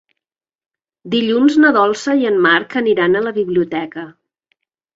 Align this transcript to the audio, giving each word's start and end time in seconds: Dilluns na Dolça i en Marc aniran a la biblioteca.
Dilluns 1.15 1.57
na 1.65 1.71
Dolça 1.77 2.17
i 2.23 2.27
en 2.31 2.41
Marc 2.47 2.75
aniran 2.83 3.15
a 3.21 3.25
la 3.29 3.37
biblioteca. 3.39 4.11